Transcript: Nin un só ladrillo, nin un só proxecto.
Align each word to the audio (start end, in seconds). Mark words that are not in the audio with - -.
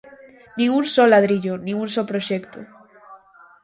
Nin 0.57 0.69
un 0.79 0.83
só 0.93 1.03
ladrillo, 1.09 1.53
nin 1.65 1.73
un 1.83 1.87
só 1.95 2.01
proxecto. 2.11 2.59